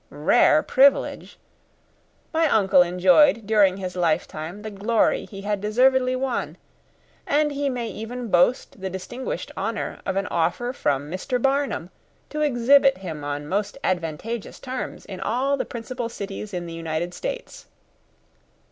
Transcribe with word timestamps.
Rare 0.09 0.63
privilege! 0.63 1.37
my 2.33 2.47
uncle 2.47 2.81
enjoyed 2.81 3.45
during 3.45 3.77
his 3.77 3.95
lifetime 3.95 4.63
the 4.63 4.71
glory 4.71 5.25
he 5.27 5.41
had 5.41 5.61
deservedly 5.61 6.15
won; 6.15 6.57
and 7.27 7.51
he 7.51 7.69
may 7.69 7.87
even 7.87 8.27
boast 8.31 8.79
the 8.81 8.89
distinguished 8.89 9.51
honour 9.55 10.01
of 10.03 10.15
an 10.15 10.25
offer 10.31 10.73
from 10.73 11.03
Mr. 11.11 11.39
Barnum, 11.39 11.91
to 12.31 12.41
exhibit 12.41 12.97
him 12.97 13.23
on 13.23 13.45
most 13.47 13.77
advantageous 13.83 14.59
terms 14.59 15.05
in 15.05 15.19
all 15.19 15.55
the 15.55 15.65
principal 15.65 16.09
cities 16.09 16.51
in 16.51 16.65
the 16.65 16.73
United 16.73 17.13
States! 17.13 17.67